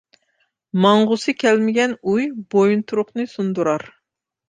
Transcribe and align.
ماڭغۇسى 0.85 1.35
كەلمىگەن 1.45 1.95
ئۇي، 2.01 2.27
بويۇنتۇرۇقنى 2.57 3.31
سۇندۇرار. 3.39 3.91